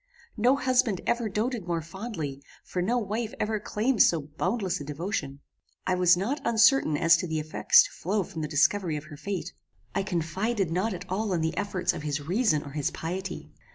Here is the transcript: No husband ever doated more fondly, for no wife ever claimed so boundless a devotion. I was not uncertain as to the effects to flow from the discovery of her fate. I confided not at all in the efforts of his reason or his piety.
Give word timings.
No 0.35 0.55
husband 0.55 0.99
ever 1.05 1.29
doated 1.29 1.67
more 1.67 1.83
fondly, 1.83 2.41
for 2.63 2.81
no 2.81 2.97
wife 2.97 3.35
ever 3.39 3.59
claimed 3.59 4.01
so 4.01 4.19
boundless 4.19 4.81
a 4.81 4.83
devotion. 4.83 5.41
I 5.85 5.93
was 5.93 6.17
not 6.17 6.41
uncertain 6.43 6.97
as 6.97 7.15
to 7.17 7.27
the 7.27 7.37
effects 7.39 7.83
to 7.83 7.91
flow 7.91 8.23
from 8.23 8.41
the 8.41 8.47
discovery 8.47 8.95
of 8.97 9.03
her 9.03 9.15
fate. 9.17 9.53
I 9.93 10.01
confided 10.01 10.71
not 10.71 10.95
at 10.95 11.05
all 11.07 11.33
in 11.33 11.41
the 11.41 11.55
efforts 11.55 11.93
of 11.93 12.01
his 12.01 12.19
reason 12.19 12.63
or 12.63 12.71
his 12.71 12.89
piety. 12.89 13.51